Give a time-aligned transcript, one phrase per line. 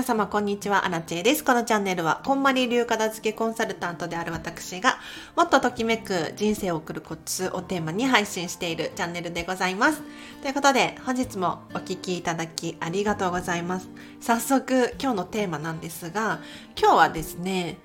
[0.00, 1.44] 皆様こんにちは、アラチェです。
[1.44, 4.98] このチャンネルは、こんまり流片付けコンサルタントである私が、
[5.36, 10.00] もっとときめく人生を送るコツをテーマに配信しているチャンネルでございます。
[10.40, 13.90] ということで、本日もお聴きいただきありがとうございます。
[14.22, 16.40] 早速、今日のテーマなんですが、
[16.80, 17.76] 今日はですね、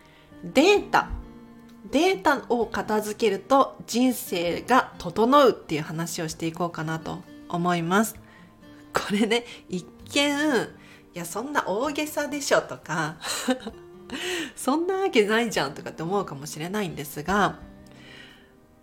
[0.41, 1.09] データ。
[1.91, 7.20] データを片付けると人生が整うっていう話をしていこうかなと
[7.50, 8.16] 思います。
[8.93, 10.70] これね、一見、
[11.15, 13.15] いやそんな大げさでしょとか
[14.55, 17.57] そんなわけないじゃんとかって思うかもしれないんですが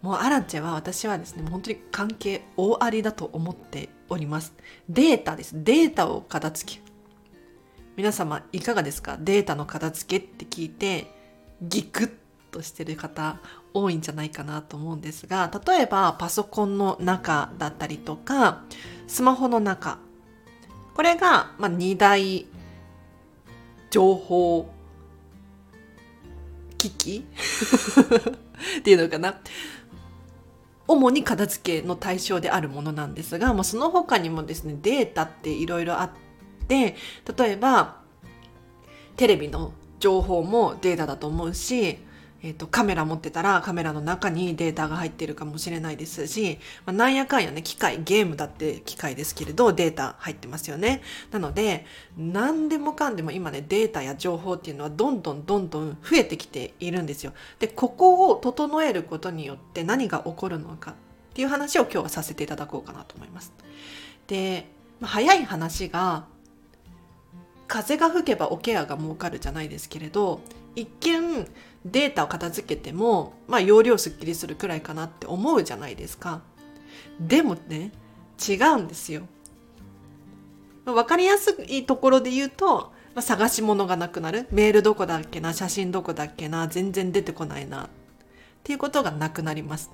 [0.00, 4.52] もうアラチェは私はですね本当に関係大ありだと思っております。
[4.88, 5.62] データです。
[5.62, 6.82] データを片付け。
[7.96, 9.16] 皆様いかがですか？
[9.20, 11.14] データの片付けって聞いて
[11.62, 12.12] ギクッ
[12.50, 13.38] としてる方
[13.72, 18.64] 多いんじゃないかなと思うんですが例えばパソコンの中だったりとか
[19.06, 19.98] スマホの中
[20.94, 22.46] これが、まあ、2大
[23.90, 24.70] 情報
[26.78, 27.24] 機器
[28.80, 29.40] っていうのかな。
[30.88, 36.10] 主に片付けの対象であるものなんですが、まあ、その他にもですね、データっていろいろあっ
[36.68, 36.96] て、
[37.36, 38.02] 例えば、
[39.16, 41.98] テレビの情報もデータだと思うし、
[42.42, 51.02] えっ、と、カメラ持ってたらカメラの中にデータが入ってるかもしれないですし、まあ、なんやかんやね、機械、ゲームだって機械ですけれど、データ入ってますよね。
[51.30, 51.86] なので、
[52.18, 57.32] 何でもかんでも今ね、データや情報っていうのはどんどんどんどん増えてきているんですよ。
[57.60, 60.94] で、ここを整えることによって何が起こるのかっ
[61.34, 63.52] ていう話を今日はさせていただこうかなと思います。
[64.26, 64.66] で、
[64.98, 66.26] まあ、早い話が、
[67.68, 70.40] 風が吹けばおケアが儲かるじゃないですけれど、
[70.74, 71.46] 一見
[71.84, 76.42] データを片付けても、まあ、容量すっきりするくらいかなって思うじゃないですか。
[77.20, 77.92] でもね、
[78.48, 79.22] 違うんですよ。
[80.84, 84.46] わかりやすいところで言うと、まあ、探し物がなくなる。
[84.50, 87.84] メールどこだっけな、写真どこだっけな、全然出てこないな。
[87.84, 87.88] っ
[88.62, 89.90] ていうことがなくなります。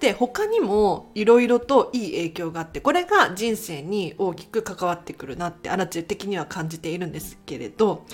[0.00, 8.04] で、他にもいろいろといい影響があって、これが人生に大きく関わってくるなって、あらち的には感じているんですけれど、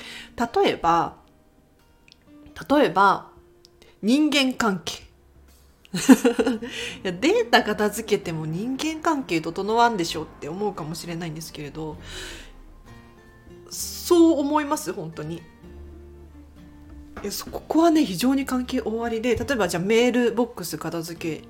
[0.54, 1.16] 例えば、
[2.68, 3.30] 例えば、
[4.02, 5.10] 人間関係。
[5.92, 5.96] い
[7.02, 11.96] やデータ片付けても人間関係整わんでしょって思うかもしれないんですけれど
[13.70, 15.40] そう思います本当にい
[17.24, 21.44] やここはね非常に関係終わりで例えばじゃあメールボックス片付け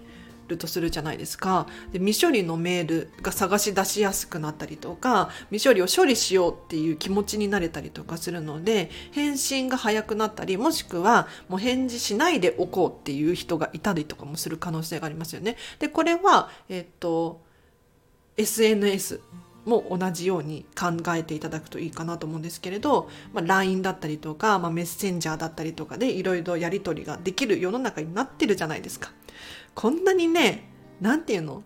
[0.50, 15.56] るとするじゃないですかで未処理のメールが探し出しやすくなったりとか未処理を処理しようっていう気持ちになれたりとかするので返信が早くなったりもしくはもう返事しないでおこうっていう人がいたりとかもする可能性がありますよね。
[15.78, 17.40] でこれは、えっと
[18.36, 19.20] SNS
[19.64, 29.12] も同じように考えていただくといいかなと思うんですけれど、まあ、LINE だったりとか、まあ、メッセンジャーだったりとかでいろいろやり取りができる世の中になってるじゃないですか。
[29.74, 30.68] こんなにね、
[31.00, 31.62] なんていうの？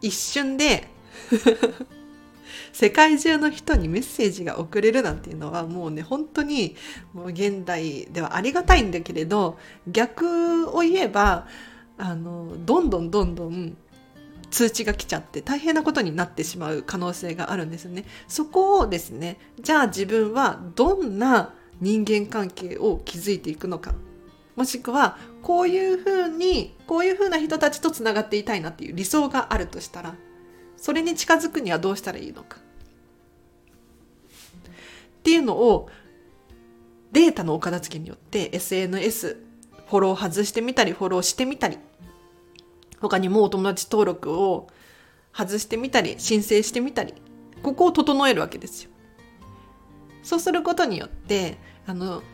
[0.00, 0.88] 一瞬で
[2.72, 6.76] 世界中の人にメッセージが送れるなんていうのはもうね本当に
[7.12, 9.58] もう現代ではありがたいんだけれど
[9.88, 11.48] 逆を言えば
[11.96, 13.76] あのどんどんどんどん
[14.50, 18.04] 通知が来ちゃって大変なことになってしまう可能性があるんですよね。
[18.28, 23.94] そこをですねじゃあ自分はどんな人間関係を築いていくのか
[24.58, 30.16] もしくはこういうふうにこういうふうな人たちとつながっていたいなっていう理想があるとしたら
[30.76, 32.60] それに近づくにはどうしたらいいのかっ
[35.22, 35.88] ていうのを
[37.12, 39.36] データのお片付けによって SNS
[39.86, 41.78] フォロー外してみたりフォローしてみたり
[43.00, 44.66] 他にもお友達登録を
[45.32, 47.14] 外してみたり申請してみたり
[47.62, 48.90] ここを整えるわけですよ。
[50.24, 52.24] そうすることによってあの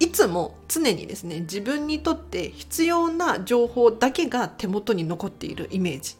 [0.00, 6.16] いつも常にですね自分にとって必要な情報だけが手元に残っているイメージ。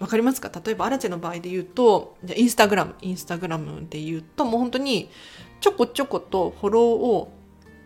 [0.00, 0.50] わかりますか？
[0.64, 5.08] 例えばアラチェの場合で言うとインスタグラムインスタグラムで言うともう本当に
[5.60, 7.32] ちょこちょことフォローを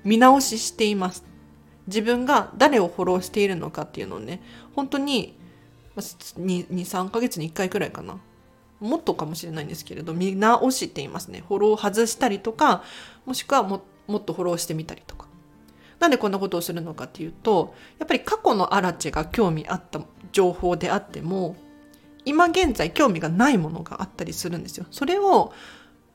[0.02, 1.24] 見直ししています。
[1.86, 4.40] 自分が誰をフォローしているのかっていうのをね
[4.74, 5.38] 本当に
[5.96, 8.18] 23ヶ月に1回くらいかな。
[8.80, 11.42] もっとかもしれないんですけれど見直していますね。
[11.46, 12.82] フォロー外したりとか
[13.24, 15.26] もしくはももっとフォローしてみたりとか。
[15.98, 20.00] なんでこんなことをするのかっていうとやっぱり過去のアラチェが興味あった
[20.30, 21.56] 情報であっても
[22.26, 24.86] 今現在興味がないものがあったりするんですよ。
[24.90, 25.54] それを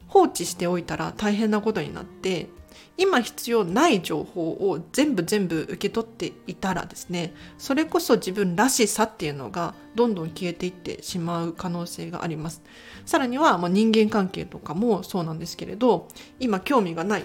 [0.07, 2.49] 放置しておいたら大変なことになって
[2.97, 12.61] 今必要ない情報を全部全部受け取っていたらですねそれこそ自分らしさっていうのがどんどん消えていってしまう可能性があります。
[13.05, 16.07] さらには、まあ、人間関係とかもそうなんですけれど
[16.39, 17.23] 今興味がない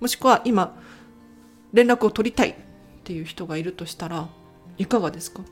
[0.00, 0.76] もしくは今
[1.72, 2.54] 連絡を取りたいっ
[3.04, 4.28] ていう人がいるとしたら
[4.78, 5.42] いかがですか？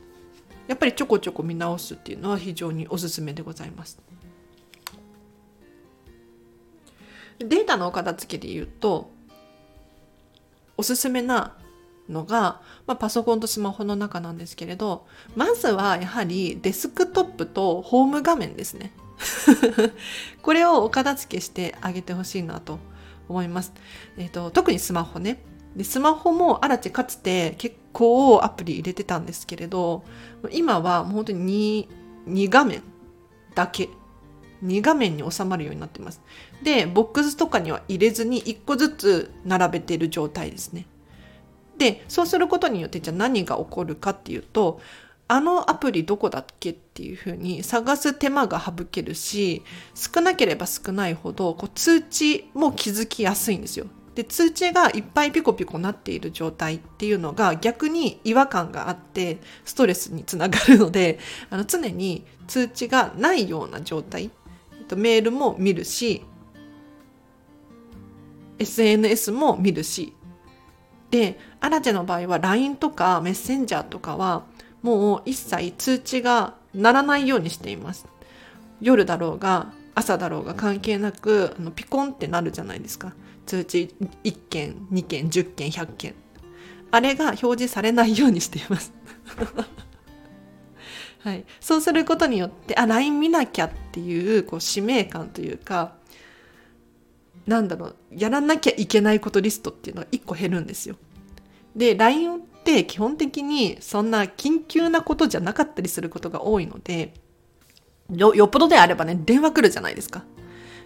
[0.67, 3.99] やっぱりちょこちょこ見直すっていうのは非常におすすめでございます。
[7.39, 9.11] データのお片付けで言うと
[10.77, 11.55] おすすめな
[12.09, 18.93] のが、まあ、パソコンとスマホの中なんですけれどまずはやはりデスクトップとホーム画面ですね。
[20.41, 22.79] これをお片付けしてあげてほしいなと
[23.29, 23.71] 思います、
[24.17, 25.43] えーと、特にスマホね。
[25.75, 30.03] でスマホもあらちかつて結構アプリ入れてたんですけれど
[30.51, 31.87] 今はもう本当に
[32.27, 32.83] 2, 2画面
[33.55, 33.89] だけ
[34.63, 36.21] 2画面に収まるようになってます。
[36.63, 40.85] で、ボックスとかには入れずに1個ずつ並べている状態ですね。
[41.77, 44.79] で、そうすることによってじゃあ何が起こるかっていうと、
[45.27, 49.63] あのアプリどこだっけっていうふうに探す手間が省けるし、
[49.95, 53.87] 少なければ少ないほどこう通知も気づきやすいんですよ。
[54.15, 61.19] で通知がいっぱいピコピコなっている状態っていうのが逆に違和感があってストレスにつながるので
[61.49, 64.29] あの常に通知がないような状態
[64.93, 66.23] とメールも見るし
[68.59, 70.13] SNS も見るし。
[71.09, 74.45] でアラジェの場合は LINE とかメッセンジャーとかは
[74.81, 78.07] もう一切通知が鳴らないようにしています。
[78.81, 83.13] 夜だろうが朝だろうが関係なくあのピコンってなるじゃないですか。
[83.45, 86.15] 通知1件2件10件100件。
[86.89, 88.91] あれが表示されないようにしています。
[91.23, 95.95] はい、そうすることによってあ LINE 見なきゃっていうこう使命感というか
[97.47, 100.95] なんだろうやらなきゃいけないことリストっていうのが1個減るんですよ。
[101.75, 107.13] で LINE って基本的にそんな緊急なことじゃなかったりすることが多いので
[108.13, 110.25] よよっぽどであればね電話来るじゃないですか。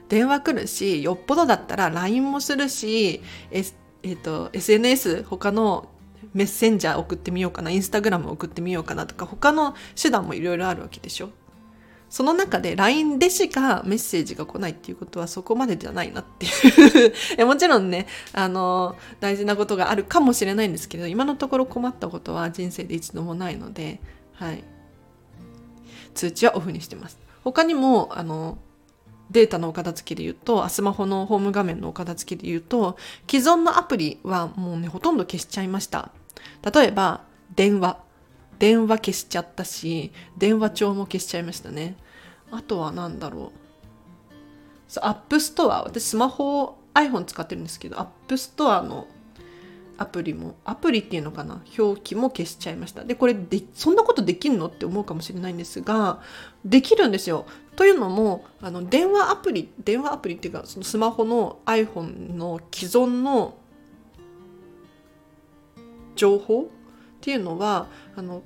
[0.07, 5.89] 電話来るしよっぽどだったら LINE もするし、S えーと SNS 他の
[6.33, 11.29] メッセンジャー送ってみようかなインスタグラム送ってみようかなとか他の手段もいろいろあるわけでしょ。
[12.09, 17.43] その中で LINE でしかメッセージが来ないっていうことはそこまでじゃないなっていう。
[17.45, 23.99] もちろんねあの大事なことがあるかもしれないんですけど今のところ困ったことは人生で一度もないので
[24.33, 24.63] はい。
[26.13, 27.19] 通知はオフにしてます。
[27.43, 28.57] 他にもあの
[29.31, 32.97] データのお片付けで言うと、スマホのホーム画面のお片付けで言うと、
[33.29, 36.11] 既存のアプリはもうね、ほとんど消しちゃいました。
[36.73, 37.21] 例えば、
[37.55, 37.99] 電話。
[38.59, 41.95] 電話消しちゃったし、電話帳も消しちゃいましたね。
[42.51, 44.99] あとは何だろう。
[45.01, 49.07] アップストア、私スマホ、iPhone 使ってるんですけど、アップストアの
[49.97, 51.61] アプリも、アプリっていうのかな？
[51.77, 53.03] 表記も消しちゃいました。
[53.03, 56.21] で、これで、そんなことできんのって思うかもしれないんですが、
[56.63, 57.45] できるんですよ。
[57.75, 63.57] というのも、あの、電話アプリ、電話アプリっていうか、そのスマホの iPhone の既存の
[66.15, 66.65] 情報っ
[67.21, 68.43] ていうのは、あの、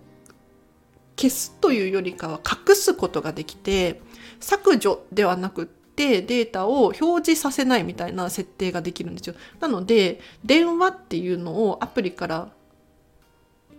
[1.18, 4.02] 消すというよりかは隠すことができて、
[4.40, 9.36] 削除ではなくて、てデータを表示させないみたいな設定ができるんですよ。
[9.60, 12.52] なので電話っていうのをアプリから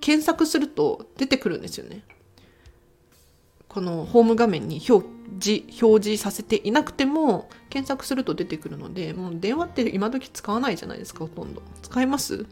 [0.01, 2.03] 検索すると出てくるんですよね。
[3.69, 5.07] このホーム画面に表
[5.41, 12.45] 示表示させていなくても検索すると出てくるのでもう電話って今時使わないじゃないですかほとんど使います？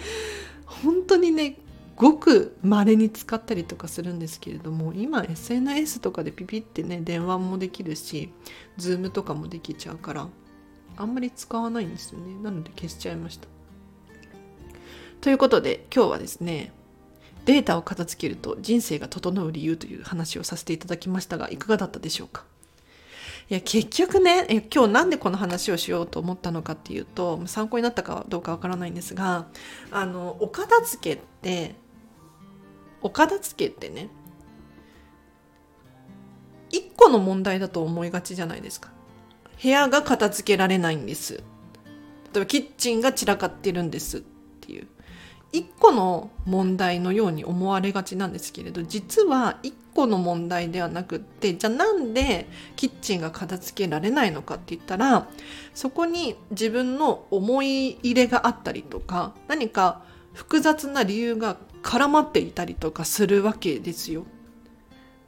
[0.66, 1.56] 本当にね
[1.98, 8.32] ごく稀に使ったりとかするんですけれども今 SNS とかでピピってね電話もできるし
[8.78, 10.28] Zoom とかもできちゃうから
[10.96, 12.40] あんまり使わないんですよね。
[12.42, 13.48] なので消しちゃいました。
[15.20, 16.72] ということで今日はですね
[17.44, 22.44] データを片付けると人生が整う理由という話をさせていただきましたがいかがだったでしょうか？
[23.50, 29.48] いや結局ね今日なんでこの話をしようと思ったのかっていうと参考になったかどうかわからないんですが
[29.90, 31.74] あのお片付けって
[33.02, 34.08] お片付けってね
[36.70, 38.90] 一個の問題だと思いがちじゃないですか。
[39.62, 41.34] 部屋が片付けられないんです。
[41.34, 41.42] 例
[42.36, 44.20] えばキッチンが散らかってるんですっ
[44.60, 44.86] ていう。
[45.50, 55.26] 一個の問題のように思われがちなんですけれど実は一個の問題ではなくってじゃあなんでキッチンが片付けられないのかって言ったら
[55.72, 60.02] そこに自分の思い入れがあったりとか何か
[60.34, 61.56] 複雑な理由が
[61.88, 64.26] 絡まっていたりとかするわけですよ。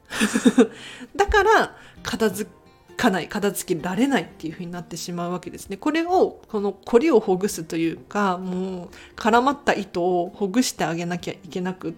[1.15, 2.51] だから片付
[2.97, 11.93] かない片付けられないっていうふうになってしまうわけですねこれをこの凝りをほぐすというかもう絡まった糸をほぐしてあげなきゃいけなくっ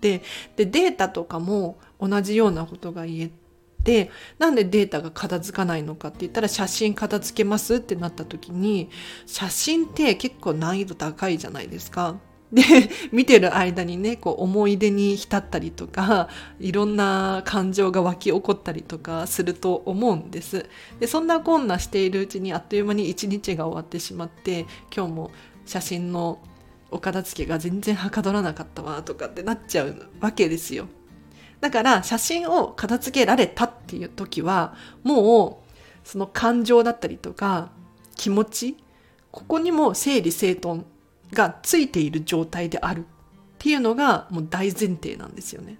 [0.00, 0.22] て
[0.56, 3.30] でデータとかも同じようなことが言え
[3.84, 8.88] てなんでデータが片付かないのかって言ったら写真片付けますってなった時に
[9.26, 12.18] 写真って結構難易度高いじゃないですか。
[12.52, 12.62] で
[13.12, 16.28] 見てる間にねこう思い出に浸ったりとか
[16.58, 20.66] いろんな感情が湧き起こったりとかすると思うんです。
[20.98, 25.30] でそんなこんなしているうちにあっという間に一日が終わってしまって今日も
[25.66, 26.38] 写真の
[26.90, 30.88] お片付けが全然はかどらなかったわとかってなっちゃうわけですよ。
[31.60, 35.68] だから写真を片付けられたっていう時はもう
[36.08, 37.72] その感情だったりとか
[38.16, 38.76] 気持ち
[39.30, 40.84] ここにも整理整頓
[41.32, 43.04] がついている状態であるっ
[43.58, 45.78] ていうのがもう大前提なんですよね。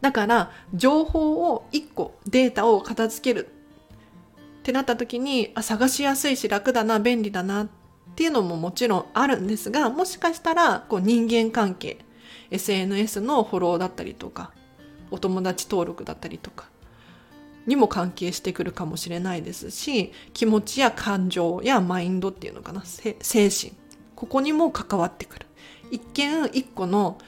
[0.00, 3.48] だから情報を1個データを片付ける
[4.60, 7.68] ってなった時にあ探しやすいし楽だな便利だなっ
[8.14, 11.98] ていうのももちろんあるんですがもしかしたらこう人間関係
[12.50, 14.52] SNS のフォローだったりとか
[15.10, 16.68] お友達登録だったりとか
[17.68, 22.82] にも関係してくるかもしれないですし気持ちや感情やマインドっていうのかな。
[22.84, 23.74] 精神。
[24.16, 25.46] ここにも関わってくる。
[25.90, 27.18] 一見一個の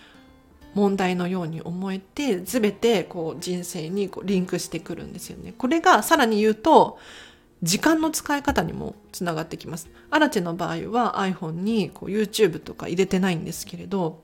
[0.75, 5.53] 問題のように思えて全てこう人生にこうリンクしてくるんですよね。
[5.57, 6.99] これがさらに言うと
[7.63, 9.91] 時間の使い方にもつながってきます。
[10.11, 14.23] アラチェの場合は iPhone にこう YouTube とか入れてないんですけれど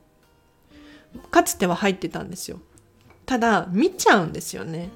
[1.30, 2.58] かつては入ってたんですよ。
[3.26, 4.88] ただ見ちゃうんですよね。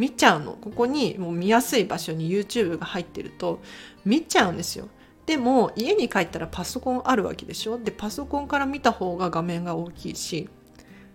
[0.00, 0.52] 見ちゃうの。
[0.52, 3.60] ここにもう見やすい場所に YouTube が入ってると
[4.04, 4.88] 見ちゃうんですよ。
[5.26, 7.78] でも家に帰ったらパソコンあるわけでしょ？
[7.78, 10.48] でパソコンから見た方が画面が大きいし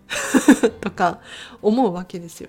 [0.80, 1.20] とか
[1.60, 2.48] 思うわけですよ。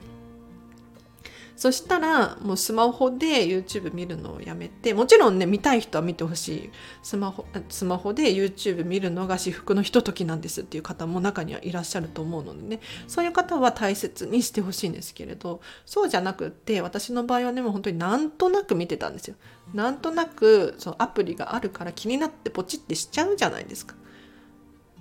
[1.58, 6.70] そしたらもうスマホで YouTube 見るのをやめてもちろんね見たい人は見てほしい。
[7.02, 12.80] スマホスマホで YouTube 見るのが至福のひとときなんですっていう方も中にはいらっしゃると思うのでね。
[13.08, 19.36] そういう方は大切にしてほしいんですけれどそうじゃなくって私の場合はねもう本当になんとなく見てたんですよ。
[19.74, 23.96] なんとなくそのアプリがあるから気になってポチってしちゃうじゃないですか。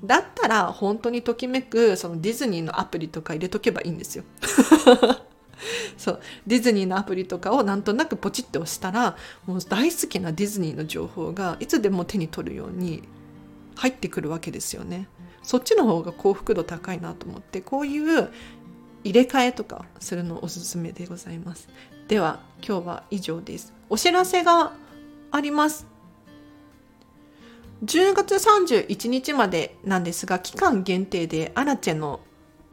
[0.03, 4.25] だったら本当にときめくそのディズニーのアプリとか入れとけばいいんですよ。
[5.97, 13.03] そうディズニーのアプリとかをなんとなくポチって押したらもう大好きなディズニーの情報がいつでも手に取るように
[13.77, 15.09] 入ってくるわけですよね。
[15.43, 18.31] そっちの方が幸福度高いなと思ってこういう
[19.05, 21.69] 入れ替えとかするのおすすめでございます。
[22.09, 23.73] では今日は以上です。
[23.89, 24.73] お知らせが
[25.31, 25.87] あります。
[27.85, 32.21] 10月31日までなんですが期間限定でアラチェの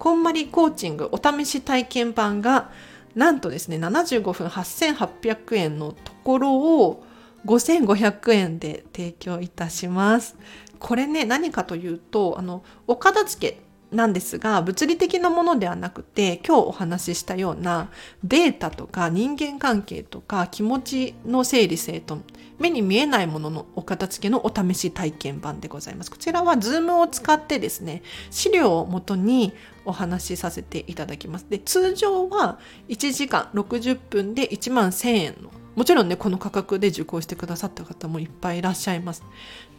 [0.04, 2.72] こんまりコーチングお試し体験版が
[3.16, 7.06] なんとですね75分8800円のところを
[7.46, 10.36] 5500円で提供いたします。
[10.78, 13.62] これね何かというとあのお片付け
[13.96, 17.90] なんですが物理的なものではなくて今日お話ししたような
[18.26, 22.24] データとか人間関係とか気持ちの整理整頓
[22.60, 26.12] 目に見えないもののお片付けのお試し体験版でございます。
[26.12, 29.54] こちらは Zoom を使ってですね資料をもとに
[29.86, 31.48] お話しさせていただきます。
[31.50, 39.24] で通常は1時間60分で1万1000円のもちろんねこの価格で受講してくださった方もいっぱいいらっしゃいます。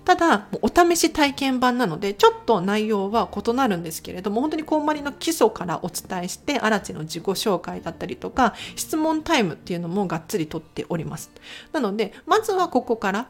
[0.04, 11.30] ただお試し体験版なのでちょっと内容は異なるんですけれども本当にこんまりの基礎からお伝えして荒地の自己紹介だったりとか質問タイムっていうのもがっつりとっております。
[11.72, 13.28] なのでまずはここから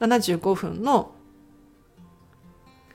[0.00, 1.12] 75分の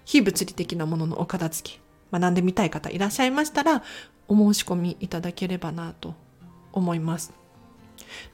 [0.06, 1.80] 非物理的なもののお片付け
[2.12, 3.82] 学んでみたい方いらっしゃいましたら
[4.28, 6.14] お申し込みいただければなと
[6.72, 7.34] 思います。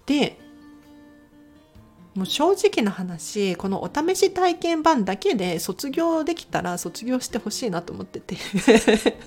[0.06, 0.40] で
[2.18, 8.36] もう正直な話このお試し体験版だけで卒業できたら卒業してほしいなと思ってて。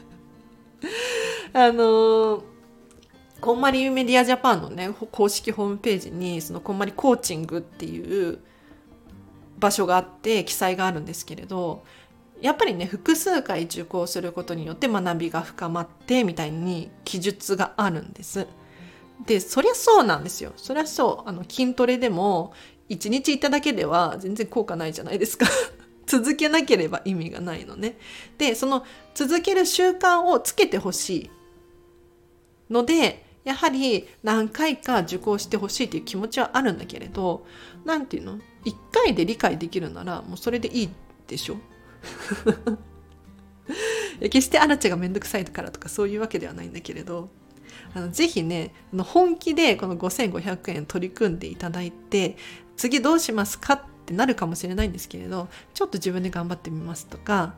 [1.53, 2.43] あの
[3.41, 8.41] こんまりメディアジャパンのね公式ホームページにそのこんまりコーチングっていう
[9.59, 11.85] 場所があって記載があるんですけれど
[12.41, 18.49] やっぱりね複数回受講することによって学びが深まってみたいに記述があるんです。
[19.27, 20.53] でそりゃそうなんですよ。
[20.57, 21.29] そりゃそう。
[21.29, 22.53] あの筋トレでも
[22.91, 25.47] 1日いただけでは全然効果ないじゃないですか。
[26.07, 27.97] 続けなければ意味がないのね。
[28.37, 31.31] でその続ける習慣をつけてほしい
[32.69, 37.47] のでやはり何回か受講してほしいという気持ちはあるんだけれど
[37.85, 40.89] 何て言うの？1回で理解できるならもうそれでいい
[41.29, 41.57] でしょ？
[44.21, 47.31] 決してアラチェが面倒くさいからとかそういうわけではないんだけれど。
[47.95, 52.37] あのぜひね本気でこの5500円取り組んでいただいて
[52.77, 57.55] 次どうしますかってなるかもしれないんですけれどちょっと自分で頑張ってみますとか。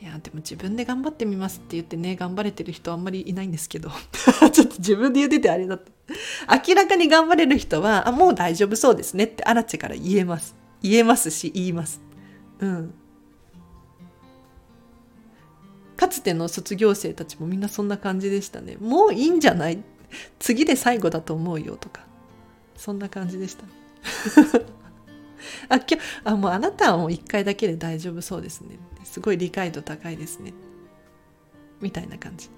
[0.00, 3.90] いやでも自分で頑張ってみますって言ってね頑張れてる人あんまりいないんですけど。
[4.52, 5.90] ちょっと自分で言っててあれだった。
[6.68, 10.54] 明らかに頑張れる人はあもう大丈夫そうですねってアラチェから言えます。
[10.80, 12.00] 言えますし言います。
[12.60, 12.94] うん。
[15.98, 18.76] かつての卒業生たちもみんなそんな感じでしたね。
[18.80, 19.82] もういいんじゃない？
[20.38, 22.06] 次で最後だと思うよとか。
[22.76, 23.64] そんな感じでした。
[25.68, 28.78] あ今日あもうあなたはもう1回だけで大丈夫そうですね。
[29.04, 30.54] すごい理解度高いですね。
[31.80, 32.48] みたいな感じ。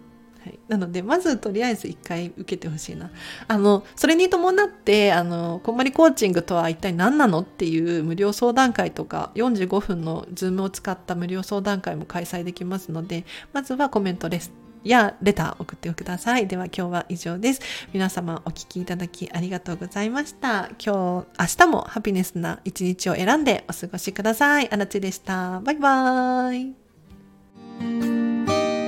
[0.43, 3.11] はい、なのでまずとりあえず1回受けてほしいな
[3.47, 14.53] あのそれに伴ってあのこんまりコーチングとは一体何なのっていう無料相談会とか45分の Zoom を使った無料相談会も開催できますのでまずはコメントレス
[14.85, 16.47] やレター送ってください。
[16.47, 17.61] では今日は以上です。
[17.93, 20.71] 皆様お聴きいただきありがとうございました。
[20.85, 24.71] 今日、明日もハピネスな一日を選んでお過ごしください。
[24.71, 25.61] あらちでした。
[25.61, 26.75] バイバー
[28.77, 28.80] イ。